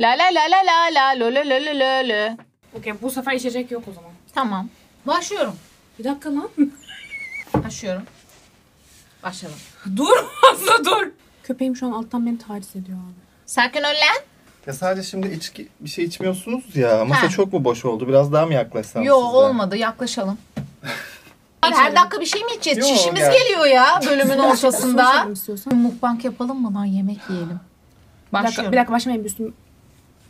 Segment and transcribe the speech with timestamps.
[0.00, 2.36] La la la la la la lo lo lo lo lo lo.
[2.78, 4.10] Okey bu sefer içecek yok o zaman.
[4.34, 4.68] Tamam.
[5.06, 5.56] Başlıyorum.
[5.98, 6.48] Bir dakika lan.
[7.64, 8.02] Başlıyorum.
[9.22, 9.56] Başladım.
[9.96, 10.16] dur
[10.52, 11.06] Aslı dur.
[11.42, 13.14] Köpeğim şu an alttan beni taciz ediyor abi.
[13.46, 14.22] Sakin ol lan.
[14.66, 17.04] Ya sadece şimdi içki bir şey içmiyorsunuz ya.
[17.04, 17.28] Masa Ha.
[17.28, 18.08] çok mu boş oldu?
[18.08, 19.36] Biraz daha mı yaklaşsam Yo size?
[19.36, 20.38] olmadı yaklaşalım.
[21.60, 22.90] Her dakika bir şey mi içeceğiz?
[22.90, 23.32] Yo, Çişimiz gel.
[23.32, 25.28] geliyor ya bölümün ortasında.
[25.72, 27.48] Mukbang yapalım mı lan yemek yiyelim.
[27.48, 28.72] Bir dakika, Başlıyorum.
[28.72, 29.54] bir dakika başlamayın bir üstüm.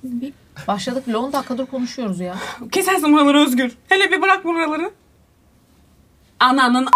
[0.02, 0.32] Bir...
[0.68, 2.34] Başladık bile 10 dakikadır konuşuyoruz ya.
[2.72, 3.76] Kesersin buraları Özgür.
[3.88, 4.90] Hele bir bırak buraları.
[6.40, 6.88] Ananın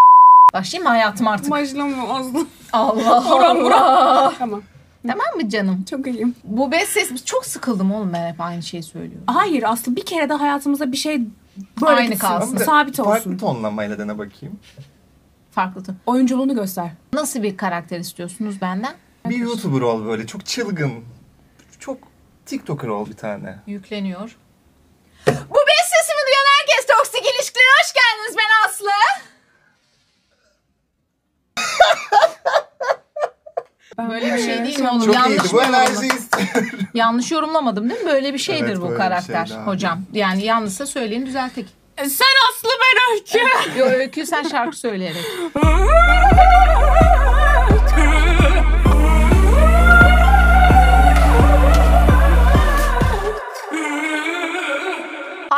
[0.55, 1.51] Başlayayım mı hayatım artık?
[1.51, 2.47] başlama Aslı.
[2.73, 3.83] Allah Buram, buram.
[3.83, 4.35] Allah.
[4.39, 4.63] Tamam.
[5.07, 5.85] Tamam mı canım?
[5.91, 6.35] Çok iyiyim.
[6.45, 9.25] Bu bez ses çok sıkıldım oğlum ben hep aynı şeyi söylüyorum.
[9.27, 11.21] Hayır Aslı bir kere de hayatımızda bir şey
[11.83, 12.27] böyle Aynı gitsin.
[12.29, 12.57] kalsın.
[12.57, 13.11] Sabit olsun.
[13.11, 14.59] Farklı tonlamayla dene bakayım.
[15.51, 15.95] Farklı tür.
[16.07, 16.91] Oyunculuğunu göster.
[17.13, 18.95] Nasıl bir karakter istiyorsunuz benden?
[19.29, 20.27] Bir YouTuber ol böyle.
[20.27, 20.93] Çok çılgın.
[21.79, 21.99] Çok
[22.47, 23.59] TikToker ol bir tane.
[23.67, 24.37] Yükleniyor.
[25.27, 28.91] Bu bez sesimi duyan herkes toksik ilişkilere hoş geldiniz ben Aslı.
[34.11, 35.07] Böyle bir şey değil mi oğlum?
[35.07, 35.53] Çok Yanlış iyiydi.
[35.53, 36.17] Bu mı enerjiyi yorumladım?
[36.19, 36.79] istiyorum.
[36.95, 38.11] Yanlış yorumlamadım değil mi?
[38.11, 39.67] Böyle bir şeydir Evet, bu böyle bir karakter şeydi abi.
[39.67, 40.01] hocam.
[40.13, 41.67] Yani yanlışsa söyleyin düzeltek.
[41.99, 42.07] Sen
[42.51, 43.39] Aslı ben Öykü.
[43.79, 45.25] Yo öykü sen şarkı söyleyerek.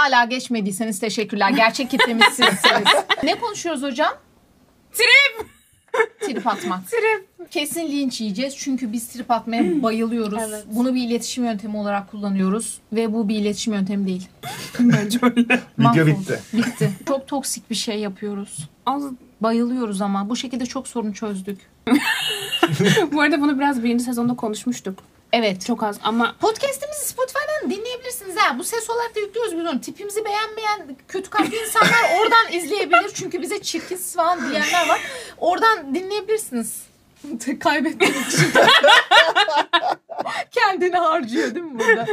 [0.05, 1.51] Hala geçmediyseniz teşekkürler.
[1.51, 2.89] Gerçek kitlemiz sizsiniz.
[3.23, 4.13] ne konuşuyoruz hocam?
[4.93, 5.47] Trip.
[6.21, 6.81] Trip atmak.
[6.91, 7.51] Trip.
[7.51, 10.39] Kesin linç yiyeceğiz çünkü biz trip atmaya bayılıyoruz.
[10.49, 10.65] Evet.
[10.67, 14.29] Bunu bir iletişim yöntemi olarak kullanıyoruz ve bu bir iletişim yöntemi değil.
[14.81, 15.41] Bence öyle.
[15.41, 16.07] Video Mahvolduk.
[16.21, 16.41] bitti.
[16.53, 16.91] Bitti.
[17.09, 18.69] Çok toksik bir şey yapıyoruz.
[18.87, 19.13] Aslı.
[19.41, 21.61] Bayılıyoruz ama bu şekilde çok sorun çözdük.
[23.13, 24.99] Bu arada bunu biraz birinci sezonda konuşmuştuk.
[25.35, 25.67] Evet.
[25.67, 28.59] Çok az ama Podcast'imizi Spotify'dan dinleyebilirsiniz ha.
[28.59, 29.81] Bu ses olarak da yüklüyoruz biz onu.
[29.81, 33.11] Tipimizi beğenmeyen kötü kalpli insanlar oradan izleyebilir.
[33.15, 35.01] Çünkü bize çirkinsiz falan diyenler var.
[35.39, 36.83] Oradan dinleyebilirsiniz.
[37.61, 38.47] Kaybetmek için.
[40.51, 42.07] Kendini harcıyor değil mi burada?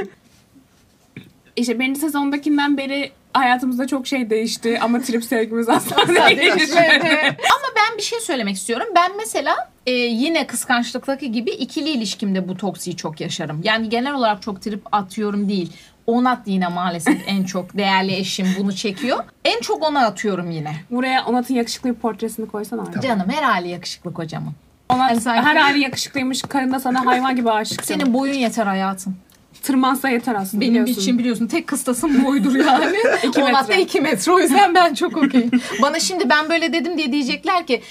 [1.56, 7.10] işte birinci sezondakinden beri hayatımızda çok şey değişti ama trip sevgimiz asla değişmedi.
[7.28, 8.88] Ama ben bir şey söylemek istiyorum.
[8.96, 13.62] Ben mesela e, yine kıskançlıktaki gibi ikili ilişkimde bu toksiyi çok yaşarım.
[13.64, 15.74] Yani genel olarak çok trip atıyorum değil.
[16.08, 19.24] Onat yine maalesef en çok değerli eşim bunu çekiyor.
[19.46, 20.76] En çok ona atıyorum yine.
[20.92, 23.02] Buraya Onat'ın yakışıklı bir portresini koysana abi.
[23.02, 24.54] Canım her hali yakışıklı kocamın.
[24.90, 26.42] Onat Hani sanki- her hali yakışıklıymış.
[26.42, 27.86] Karın da sana hayvan gibi aşık.
[27.86, 29.16] Senin boyun yeter hayatım.
[29.64, 31.02] Tırmansa yeter aslında Benim biliyorsun.
[31.02, 32.98] için biliyorsun tek kıstasım boydur yani.
[33.24, 33.82] İki metre.
[33.82, 35.52] 2 metre o yüzden ben çok okeyim.
[35.82, 37.82] Bana şimdi ben böyle dedim diye diyecekler ki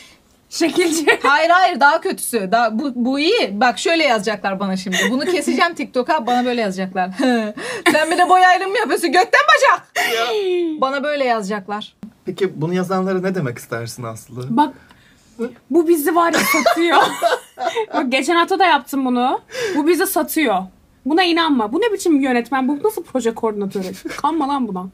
[0.50, 1.06] Şekilci.
[1.22, 2.48] Hayır hayır daha kötüsü.
[2.52, 3.60] Daha, bu, bu iyi.
[3.60, 4.96] Bak şöyle yazacaklar bana şimdi.
[5.10, 7.10] Bunu keseceğim TikTok'a bana böyle yazacaklar.
[7.92, 9.12] Sen bir de boy ayrımı yapıyorsun.
[9.12, 9.92] Gökten bacak.
[10.80, 11.94] bana böyle yazacaklar.
[12.24, 14.56] Peki bunu yazanlara ne demek istersin Aslı?
[14.56, 14.74] Bak
[15.70, 16.98] bu bizi var ya satıyor.
[17.94, 19.40] Bak geçen hafta da yaptım bunu.
[19.76, 20.62] Bu bizi satıyor.
[21.10, 21.72] Buna inanma.
[21.72, 22.68] Bu ne biçim yönetmen?
[22.68, 23.86] Bu nasıl proje koordinatörü?
[24.22, 24.86] Kanma lan buna.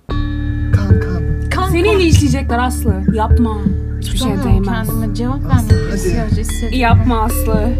[0.77, 1.51] Kan kan.
[1.51, 3.03] Kan, Seni linçleyecekler Aslı.
[3.15, 3.61] Yapma.
[4.01, 4.89] Hiçbir şey değmez.
[4.89, 6.79] kendime cevap vermek hissediyorum.
[6.79, 7.69] Yapma Aslı.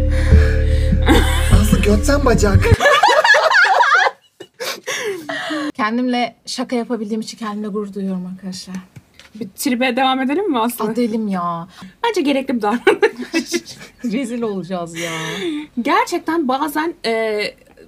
[1.61, 2.57] Aslı götten bacak.
[5.73, 8.75] Kendimle şaka yapabildiğim için kendimle gurur duyuyorum arkadaşlar.
[9.35, 10.85] Bir tribe devam edelim mi Aslı?
[10.85, 11.67] Adelim ya.
[12.03, 13.77] Bence gerekli bir davranış.
[14.03, 15.11] Rezil olacağız ya.
[15.81, 17.41] Gerçekten bazen e,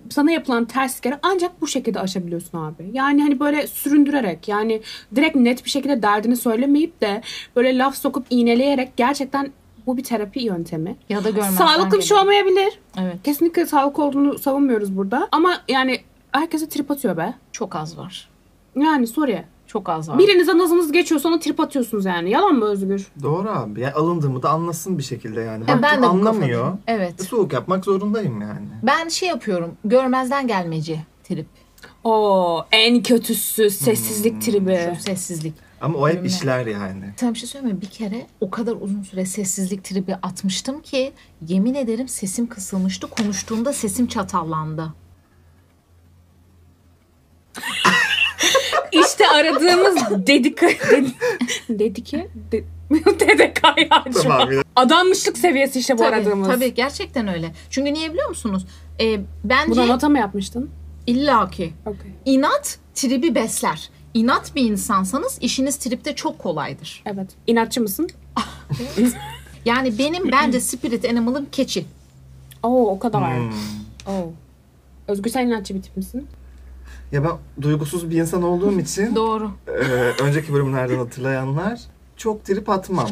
[0.09, 2.89] sana yapılan terslikleri ancak bu şekilde aşabiliyorsun abi.
[2.93, 4.81] Yani hani böyle süründürerek yani
[5.15, 7.21] direkt net bir şekilde derdini söylemeyip de
[7.55, 9.51] böyle laf sokup iğneleyerek gerçekten
[9.85, 10.95] bu bir terapi yöntemi.
[11.09, 12.79] Ya da görmezden Sağlıklı bir şey olmayabilir.
[12.99, 13.15] Evet.
[13.23, 15.27] Kesinlikle sağlıklı olduğunu savunmuyoruz burada.
[15.31, 15.99] Ama yani
[16.31, 17.33] herkese trip atıyor be.
[17.51, 18.29] Çok az var.
[18.75, 19.43] Yani sorry.
[19.69, 20.18] Çok az var.
[20.18, 22.30] Birinize nazınız geçiyor sonra trip atıyorsunuz yani.
[22.30, 23.07] Yalan mı Özgür?
[23.24, 23.81] Doğru abi.
[23.81, 25.62] Yani alındığımı da anlasın bir şekilde yani.
[25.62, 26.62] Baktım ben de anlamıyor.
[26.62, 26.80] kafadayım.
[26.88, 27.22] Evet.
[27.22, 28.68] E, Soğuk yapmak zorundayım yani.
[28.84, 29.78] Ben şey yapıyorum.
[29.85, 31.46] Görmezden gelmeci trip.
[32.03, 34.80] Oo en kötüsü sessizlik tribi.
[34.98, 35.54] Şu sessizlik.
[35.81, 37.13] Ama o hep işler yani.
[37.18, 37.81] Sana bir şey söyleyeyim?
[37.81, 41.12] Bir kere o kadar uzun süre sessizlik tribi atmıştım ki
[41.48, 43.07] yemin ederim sesim kısılmıştı.
[43.10, 44.94] Konuştuğumda sesim çatallandı.
[49.35, 50.67] Aradığımız dedika...
[50.91, 51.11] Dedi,
[51.69, 52.27] dedike?
[52.51, 52.63] De,
[53.19, 53.61] DDK.
[54.23, 54.51] Tamam.
[54.51, 54.63] ya.
[54.75, 56.47] Adanmışlık seviyesi işte bu Tabii, aradığımız.
[56.47, 57.51] tabii gerçekten öyle.
[57.69, 58.65] Çünkü niye biliyor musunuz?
[59.01, 60.69] Ee, bence Bunu nota mı yapmıştın?
[61.07, 62.11] illaki Okay.
[62.25, 63.89] inat tribi besler.
[64.13, 67.03] İnat bir insansanız işiniz tripte çok kolaydır.
[67.05, 67.29] Evet.
[67.47, 68.09] İnatçı mısın?
[69.65, 71.85] Yani benim bence spirit animal'ım keçi.
[72.63, 73.37] Oo o kadar.
[73.37, 73.51] Hmm.
[74.07, 74.31] Oo.
[75.07, 76.27] Özgür sen inatçı bir tip misin?
[77.11, 79.51] Ya ben duygusuz bir insan olduğum için Doğru.
[79.67, 79.71] e,
[80.23, 81.79] önceki bölümlerden hatırlayanlar
[82.17, 83.09] çok trip atmam.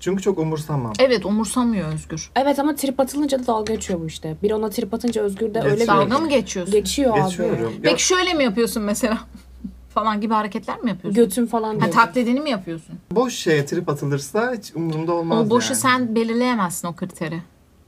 [0.00, 0.92] Çünkü çok umursamam.
[0.98, 2.30] Evet umursamıyor Özgür.
[2.36, 4.36] Evet ama trip atılınca da dalga geçiyor bu işte.
[4.42, 5.86] Bir ona trip atınca Özgür de öyle bir.
[5.86, 6.72] Dalga mı geçiyorsun?
[6.74, 7.22] geçiyor, abi.
[7.22, 7.72] Geçiyorum.
[7.72, 9.18] Ya, Peki şöyle mi yapıyorsun mesela?
[9.94, 11.24] falan gibi hareketler mi yapıyorsun?
[11.24, 11.92] Götüm falan Ha, diyor.
[11.92, 12.94] taklidini mi yapıyorsun?
[13.10, 15.80] boş şeye trip atılırsa hiç umurumda olmaz O boşu yani.
[15.80, 17.42] sen belirleyemezsin o kriteri.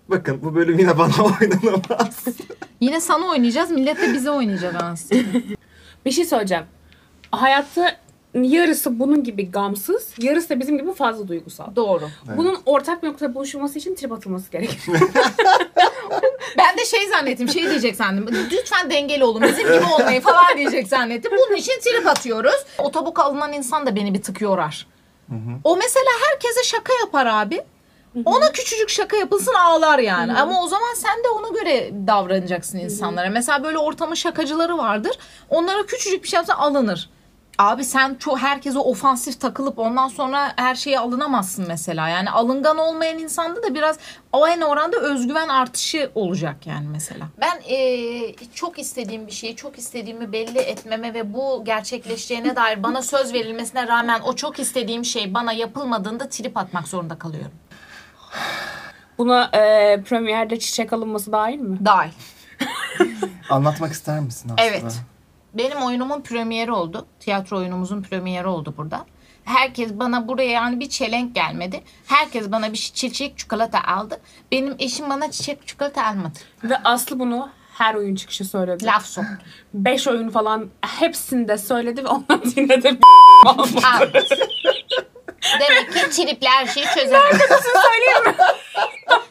[0.09, 2.25] Bakın bu bölüm yine bana oynanamaz.
[2.81, 5.23] Yine sana oynayacağız, millet de bize oynayacak aslında.
[6.05, 6.65] Bir şey söyleyeceğim.
[7.31, 7.97] Hayatta
[8.35, 11.77] yarısı bunun gibi gamsız, yarısı da bizim gibi fazla duygusal.
[11.77, 12.09] Doğru.
[12.29, 12.39] Evet.
[12.39, 14.79] Bunun ortak bir noktada buluşulması için trip atılması gerekir.
[16.59, 18.27] Ben de şey zannettim, şey diyecek sandım.
[18.53, 21.33] Lütfen dengeli olun, bizim gibi olmayın falan diyecek zannettim.
[21.33, 22.65] Bunun için trip atıyoruz.
[22.79, 24.87] Otobuk alınan insan da beni bir tık yorar.
[25.65, 27.61] O mesela herkese şaka yapar abi.
[28.25, 30.33] Ona küçücük şaka yapılsın ağlar yani.
[30.39, 33.31] Ama o zaman sen de ona göre davranacaksın insanlara.
[33.31, 35.19] Mesela böyle ortamın şakacıları vardır.
[35.51, 37.11] Onlara küçücük bir şey yapsa alınır.
[37.59, 42.09] Abi sen çok herkese ofansif takılıp ondan sonra her şeye alınamazsın mesela.
[42.09, 43.99] Yani alıngan olmayan insanda da biraz
[44.33, 47.27] aynı oranda özgüven artışı olacak yani mesela.
[47.41, 53.03] Ben eee, çok istediğim bir şeyi çok istediğimi belli etmeme ve bu gerçekleşeceğine dair bana
[53.03, 57.53] söz verilmesine rağmen o çok istediğim şey bana yapılmadığında trip atmak zorunda kalıyorum.
[59.19, 61.79] Buna e, premierde çiçek alınması dahil mi?
[61.85, 62.13] Dahil.
[63.51, 64.63] Anlatmak ister misin Aslı?
[64.65, 65.01] Evet.
[65.55, 67.07] Benim oyunumun premieri oldu.
[67.21, 69.07] Tiyatro oyunumuzun premieri oldu burada.
[69.45, 71.83] Herkes bana buraya yani bir çelenk gelmedi.
[72.07, 74.21] Herkes bana bir çiçek çikolata aldı.
[74.53, 76.39] Benim eşim bana çiçek çikolata almadı.
[76.65, 78.85] Ve Aslı bunu her oyun çıkışı söyledi.
[78.85, 79.39] Laf soktu.
[79.75, 82.99] Beş oyun falan hepsinde söyledi ve ondan yine de
[83.47, 84.25] Almadı.
[85.61, 87.37] Demek ki tripler her şeyi çözemez.
[87.63, 88.35] söyleyeyim mi?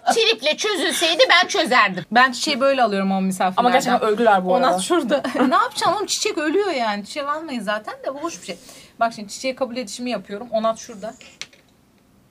[0.14, 2.06] Triple çözülseydi ben çözerdim.
[2.12, 3.60] Ben çiçeği böyle alıyorum o misafirlerden.
[3.62, 4.70] Ama gerçekten öldüler bu arada.
[4.74, 5.24] Ona şurada.
[5.48, 7.06] ne yapacaksın oğlum çiçek ölüyor yani.
[7.06, 8.58] Çiçek almayın zaten de bu hoş bir şey.
[9.00, 10.48] Bak şimdi çiçeği kabul edişimi yapıyorum.
[10.52, 11.14] Onat şurada.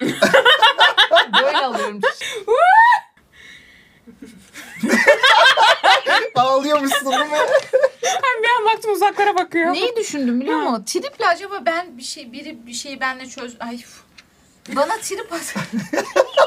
[1.42, 2.44] Böyle alıyorum çiçeği.
[6.34, 7.38] Ağlıyormuşsun değil mi?
[8.22, 9.72] Ben bir an baktım uzaklara bakıyor.
[9.72, 10.84] Neyi düşündüm biliyor musun?
[10.84, 13.56] Triple acaba ben bir şey biri bir şeyi benle çöz...
[13.60, 13.78] Ay
[14.76, 15.54] bana trip at.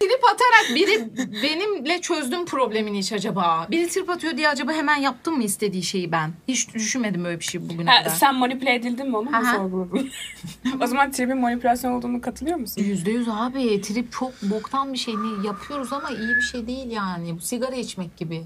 [0.00, 1.08] trip atarak biri
[1.42, 3.66] benimle çözdüm problemini hiç acaba.
[3.70, 6.30] Biri trip atıyor diye acaba hemen yaptım mı istediği şeyi ben?
[6.48, 8.14] Hiç düşünmedim öyle bir şey bugüne Ha, kadar.
[8.16, 9.56] sen manipüle edildin mi onu mu Aha.
[9.56, 10.10] sorguladın?
[10.82, 12.82] o zaman tribin manipülasyon olduğunu katılıyor musun?
[12.82, 13.80] Yüzde yüz abi.
[13.80, 15.14] Trip çok boktan bir şey.
[15.14, 17.36] Ne yapıyoruz ama iyi bir şey değil yani.
[17.36, 18.42] Bu sigara içmek gibi.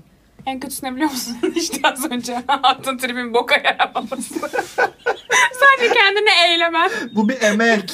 [0.47, 1.37] En kötüsü ne biliyor musun?
[1.57, 4.35] işte az önce attığın tribin boka yaramaması.
[5.77, 6.91] Sadece kendini eğlemen.
[7.13, 7.91] Bu bir emek.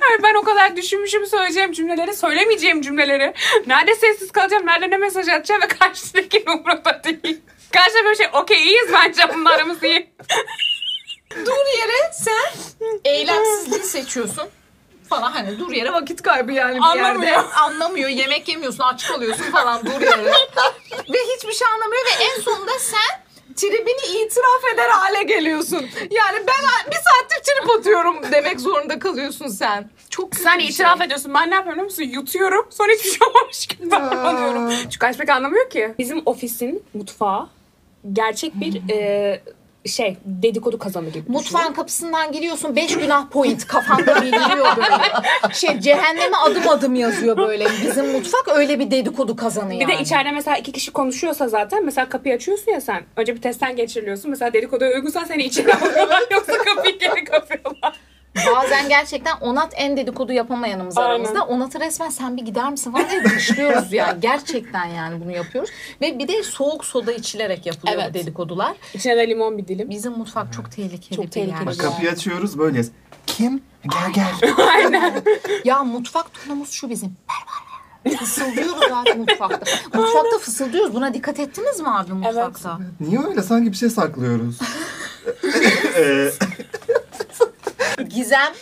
[0.00, 3.34] Hayır, ben o kadar düşünmüşüm söyleyeceğim cümleleri, söylemeyeceğim cümleleri.
[3.66, 7.40] Nerede sessiz kalacağım, nerede ne mesaj atacağım ve karşıdaki umurumda değil.
[7.72, 10.10] Karşıda böyle şey, okey iyiyiz bence bunlarımız iyi.
[11.46, 14.48] Dur yere sen eylemsizliği seçiyorsun
[15.08, 17.32] falan hani dur yere vakit kaybı yani bir Anlamıyor.
[17.32, 17.38] yerde.
[17.38, 18.08] Anlamıyor.
[18.08, 20.24] Yemek yemiyorsun, aç kalıyorsun falan dur yere.
[21.12, 23.21] ve hiçbir şey anlamıyor ve en sonunda sen
[23.56, 25.86] tribini itiraf eder hale geliyorsun.
[26.00, 29.90] Yani ben bir saattir trip atıyorum demek zorunda kalıyorsun sen.
[30.10, 31.06] Çok Sen bir itiraf şey.
[31.06, 31.34] ediyorsun.
[31.34, 32.02] Ben ne yapıyorum biliyor musun?
[32.02, 32.66] Yutuyorum.
[32.70, 34.70] Sonra hiçbir şey olmamış gibi davranıyorum.
[34.90, 35.94] Çünkü Ayşe anlamıyor ki.
[35.98, 37.48] Bizim ofisin mutfağı
[38.12, 39.40] gerçek bir e,
[39.86, 41.32] şey dedikodu kazanı gibi.
[41.32, 44.88] Mutfağın kapısından giriyorsun 5 günah point kafanda beliriyor böyle.
[45.54, 47.66] Şey cehenneme adım adım yazıyor böyle.
[47.86, 49.98] Bizim mutfak öyle bir dedikodu kazanı Bir yani.
[49.98, 53.02] de içeride mesela iki kişi konuşuyorsa zaten mesela kapıyı açıyorsun ya sen.
[53.16, 54.30] Önce bir testten geçiriliyorsun.
[54.30, 57.71] Mesela dedikoduya uygunsan seni içeri alıyorlar yoksa kapıyı geri kapıyorlar.
[58.56, 61.10] Bazen gerçekten Onat en dedikodu yapamayanımız Aynen.
[61.10, 61.44] aramızda.
[61.44, 64.20] Onat'ı resmen sen bir gider misin falan diye dışlıyoruz yani.
[64.20, 65.70] Gerçekten yani bunu yapıyoruz.
[66.00, 68.10] Ve bir de soğuk soda içilerek yapılıyor Evet.
[68.10, 68.76] bu dedikodular.
[68.94, 69.90] İçine de limon bir dilim.
[69.90, 71.66] Bizim mutfak çok tehlikeli Çok bir tehlikeli.
[71.66, 72.90] Bak kapıyı açıyoruz böyleyiz.
[73.26, 73.62] Kim?
[73.84, 74.52] Gel gel.
[75.64, 77.16] Ya mutfak tonumuz şu bizim.
[78.06, 78.16] Ver.
[78.16, 79.70] Fısıldıyoruz abi mutfakta.
[79.94, 80.94] Mutfakta fısıldıyoruz.
[80.94, 82.78] Buna dikkat ettiniz mi abi mutfakta?
[83.00, 83.42] Niye öyle?
[83.42, 84.58] Sanki bir şey saklıyoruz.
[88.14, 88.52] Gizem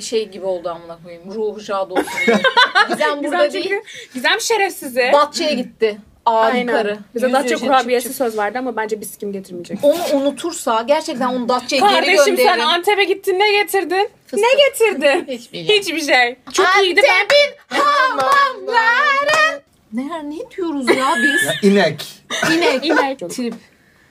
[0.00, 1.34] şey gibi oldu amına koyayım.
[1.34, 2.04] Ruhu şad olsun.
[2.26, 2.36] diye.
[2.88, 3.64] Gizem burada Gizem değil.
[3.68, 3.82] çünkü
[4.14, 5.10] Gizem şerefsizi.
[5.12, 5.98] Datça'ya gitti.
[6.26, 6.98] Adi karı.
[7.14, 8.18] Bize Yüz Datça kurabiyesi çık çık.
[8.18, 9.78] söz verdi ama bence biz kim getirmeyecek.
[9.82, 12.58] Onu unutursa gerçekten onu Datça'ya geri Kardeşim sen.
[12.58, 14.08] Antep'e gittin ne getirdin?
[14.26, 14.38] Fıstık.
[14.40, 15.32] Ne getirdin?
[15.38, 15.78] Hiçbir şey.
[15.78, 16.36] Hiçbir şey.
[16.52, 17.20] Çok iyiydi ben.
[17.20, 19.62] Antep'in hamamları.
[19.92, 21.44] Ne, ne diyoruz ya biz?
[21.46, 22.06] ya inek.
[22.52, 22.84] İnek.
[22.86, 23.18] İnek.
[23.30, 23.54] Trip.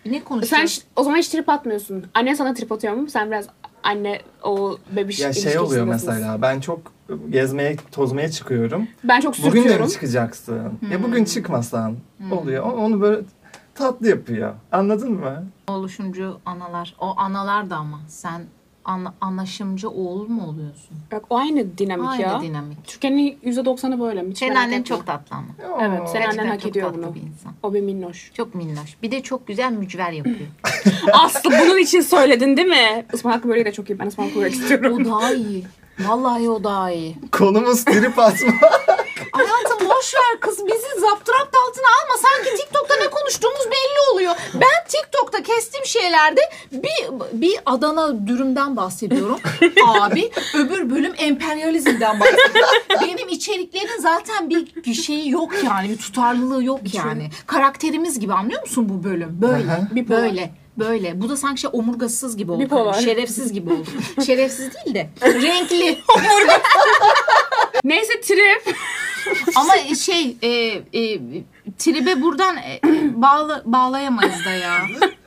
[0.05, 0.71] Ne Sen konuşuyoruz?
[0.75, 2.05] ş- o zaman hiç trip atmıyorsun.
[2.13, 3.09] Annen sana trip atıyor mu?
[3.09, 3.45] Sen biraz
[3.83, 6.79] anne o bebiş Ya şey oluyor mesela ben çok
[7.29, 8.87] gezmeye, tozmaya çıkıyorum.
[9.03, 9.85] Ben çok Bugün de sürtüyorum.
[9.85, 10.55] mi çıkacaksın?
[10.91, 11.03] Ya Hmm.
[11.03, 11.95] bugün çıkmasan
[12.31, 12.65] oluyor.
[12.65, 13.21] O- Onu böyle
[13.75, 14.53] tatlı yapıyor.
[14.71, 15.43] Anladın mı?
[15.67, 16.95] Oluşumcu analar.
[16.99, 18.41] O analar da ama sen
[18.85, 20.97] ana, anlaşımcı oğul mu oluyorsun?
[21.11, 22.41] Bak o aynı dinamik Aynı ya.
[22.41, 22.87] dinamik.
[22.87, 24.31] Türkiye'nin %90'ı böyle mi?
[24.31, 24.85] Hiç Senin merak annen etme.
[24.97, 25.47] çok tatlı ama.
[25.81, 27.15] Evet, senin Gerçekten annen hak çok ediyor tatlı bunu.
[27.15, 27.53] bir insan.
[27.63, 28.31] O bir minnoş.
[28.33, 28.97] Çok minnoş.
[29.03, 30.37] Bir de çok güzel mücver yapıyor.
[31.13, 33.05] Aslı bunun için söyledin değil mi?
[33.13, 33.99] Ispanak böreği de çok iyi.
[33.99, 34.97] Ben ıspanak böreği istiyorum.
[35.01, 35.63] o daha iyi.
[35.99, 37.15] Vallahi o daha iyi.
[37.31, 38.53] Konumuz trip atma.
[40.11, 42.17] Boş ver kız bizi zapturapt altına alma.
[42.21, 44.35] Sanki TikTok'ta ne konuştuğumuz belli oluyor.
[44.53, 46.41] Ben TikTok'ta kestiğim şeylerde
[46.71, 49.39] bir, bir Adana dürümden bahsediyorum.
[49.87, 52.73] Abi öbür bölüm emperyalizmden bahsediyorum.
[53.01, 55.89] Benim içeriklerin zaten bir, bir şeyi yok yani.
[55.89, 57.29] Bir tutarlılığı yok yani.
[57.47, 59.41] Karakterimiz gibi anlıyor musun bu bölüm?
[59.41, 59.87] Böyle.
[59.91, 60.21] Bipolar.
[60.21, 60.51] Böyle.
[60.77, 61.21] Böyle.
[61.21, 62.61] Bu da sanki şey omurgasız gibi oldu.
[62.61, 62.93] Bipolar.
[62.93, 63.87] Şerefsiz gibi oldu.
[64.25, 65.97] Şerefsiz değil de renkli.
[67.83, 68.75] Neyse trip.
[69.55, 70.49] Ama şey e,
[70.93, 71.19] e,
[71.77, 72.79] tribe buradan e,
[73.13, 74.81] bağla, bağlayamayız da ya.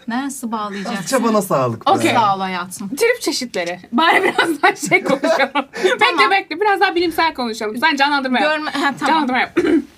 [0.09, 1.07] Nasıl bağlayacaksın?
[1.07, 1.87] Çabana sağlık.
[1.87, 1.90] be.
[1.90, 2.12] Okey.
[2.12, 2.88] Sağ ol hayatım.
[2.88, 3.81] Trip çeşitleri.
[3.93, 5.66] Bari biraz daha şey konuşalım.
[5.85, 7.76] bekle bekle biraz daha bilimsel konuşalım.
[7.76, 8.50] Sen canlandırma yap.
[8.52, 9.07] Görme, ha, tamam.
[9.07, 9.59] Canlandırma yap.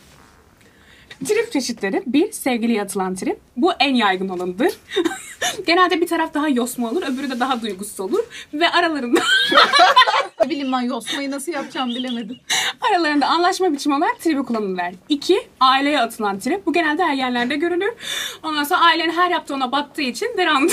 [1.24, 2.02] trip çeşitleri.
[2.06, 3.40] Bir, sevgiliye atılan trip.
[3.56, 4.72] Bu en yaygın olanıdır.
[5.66, 8.24] Genelde bir taraf daha yosma olur, öbürü de daha duygusuz olur.
[8.54, 9.20] Ve aralarında
[10.44, 12.36] Ne bileyim ben yosmayı nasıl yapacağım bilemedim.
[12.80, 14.92] aralarında anlaşma biçimi olarak tribi kullanırlar.
[15.08, 16.66] İki, aileye atılan trip.
[16.66, 17.92] Bu genelde ergenlerde görülür.
[18.42, 20.72] Ondan sonra ailenin her yaptığı ona battığı için derandı.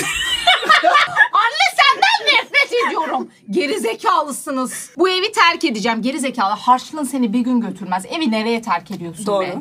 [1.32, 3.30] Anne senden nefret ediyorum.
[3.50, 4.90] Geri zekalısınız.
[4.96, 6.02] Bu evi terk edeceğim.
[6.02, 6.52] Geri zekalı.
[6.54, 8.06] Harçlığın seni bir gün götürmez.
[8.06, 9.46] Evi nereye terk ediyorsun Doğru.
[9.46, 9.54] be?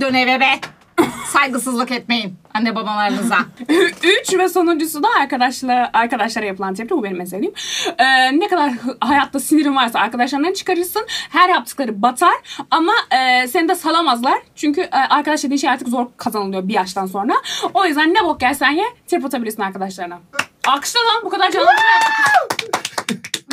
[0.00, 0.60] Dön eve be.
[1.26, 3.38] Saygısızlık etmeyin anne babalarınıza.
[4.02, 6.94] Üç ve sonuncusu da arkadaşlara, arkadaşlara yapılan tepki.
[6.94, 7.50] Bu benim meselem.
[7.98, 11.06] Ee, ne kadar hayatta sinirin varsa arkadaşlarından çıkarırsın.
[11.08, 12.34] Her yaptıkları batar
[12.70, 14.38] ama e, seni de salamazlar.
[14.54, 17.34] Çünkü e, arkadaş dediğin şey artık zor kazanılıyor bir yaştan sonra.
[17.74, 20.20] O yüzden ne bok yersen ye trip atabilirsin arkadaşlarına.
[20.66, 21.66] Alkışla lan bu kadar canlı.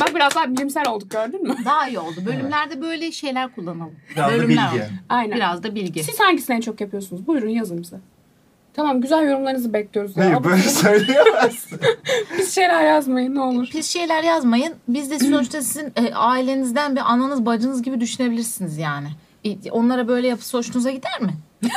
[0.00, 1.56] Bak biraz daha bilimsel olduk gördün mü?
[1.64, 2.16] Daha iyi oldu.
[2.26, 3.94] Bölümlerde böyle şeyler kullanalım.
[4.14, 4.82] Biraz da Bölümler bilgi.
[4.82, 4.96] olsun.
[5.08, 5.36] Aynen.
[5.36, 6.04] Biraz da bilgi.
[6.04, 7.26] Siz hangisini en çok yapıyorsunuz?
[7.26, 7.96] Buyurun yazın bize.
[8.74, 10.16] Tamam güzel yorumlarınızı bekliyoruz.
[10.16, 10.24] Ya.
[10.24, 11.80] Hayır böyle söyleyemezsin.
[12.38, 13.66] Biz şeyler yazmayın ne olur.
[13.70, 14.74] Pis şeyler yazmayın.
[14.88, 19.08] Biz de sonuçta sizin e, ailenizden bir ananız bacınız gibi düşünebilirsiniz yani.
[19.44, 21.34] E, Onlara böyle yapısı hoşunuza gider mi?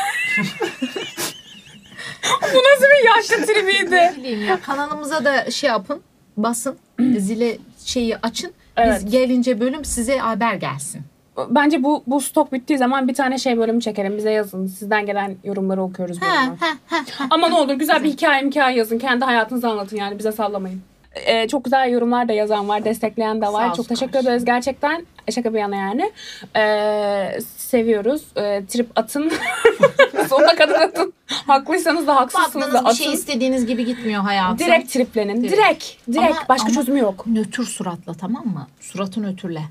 [2.41, 3.95] Bu nasıl bir yaşlı tribiydi?
[3.95, 6.01] Ne bileyim ya kanalımıza da şey yapın.
[6.38, 6.75] Basın.
[7.17, 7.57] zile
[7.88, 8.51] şeyi açın.
[8.77, 9.01] Evet.
[9.06, 11.01] Biz gelince bölüm size haber gelsin.
[11.50, 14.17] Bence bu bu stok bittiği zaman bir tane şey bölümü çekelim.
[14.17, 14.67] Bize yazın.
[14.67, 16.22] Sizden gelen yorumları okuyoruz.
[16.22, 16.58] Ha, bölümü.
[16.60, 17.27] ha, ha, ha.
[17.29, 19.00] Ama ne olur güzel bir hikaye hikaye yazın.
[19.00, 20.82] Kendi hayatınızı anlatın yani bize sallamayın.
[21.25, 23.70] Ee, çok güzel yorumlar da yazan var, destekleyen de var.
[23.70, 24.29] Sağ çok teşekkür kardeşim.
[24.29, 25.06] ederiz gerçekten.
[25.32, 26.12] Şaka bir yana yani.
[26.56, 28.22] Ee, seviyoruz.
[28.38, 29.32] Ee, trip atın.
[30.29, 31.13] Sonuna kadar atın.
[31.27, 33.03] Haklıysanız da haksızsınız da Baktığınız bir atın.
[33.03, 34.60] şey istediğiniz gibi gitmiyor hayatım.
[34.60, 35.43] Direkt triplenin.
[35.43, 35.57] Direkt.
[35.57, 35.86] Direkt.
[36.07, 36.38] Direkt.
[36.38, 37.27] Ama- Başka ama- çözümü yok.
[37.27, 38.67] Nötr suratla tamam mı?
[38.79, 39.62] Suratı nötrle.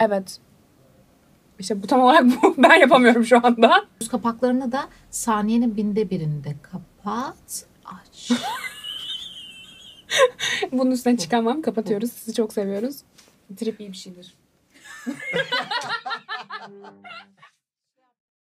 [0.00, 0.38] Evet.
[1.58, 2.54] İşte bu tam olarak bu.
[2.62, 3.84] Ben yapamıyorum şu anda.
[4.00, 8.30] Göz kapaklarını da saniyenin binde birinde kapat, aç.
[10.72, 11.62] Bunun üstüne çıkamam.
[11.62, 12.12] Kapatıyoruz.
[12.12, 12.96] Sizi çok seviyoruz.
[13.56, 14.34] Trip iyi bir şeydir.